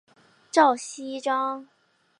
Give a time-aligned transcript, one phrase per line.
[0.49, 1.67] 赵锡章。